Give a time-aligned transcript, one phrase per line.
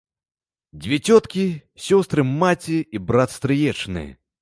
[0.85, 1.45] Дзве цёткі,
[1.89, 4.09] сёстры маці, і брат стрыечны.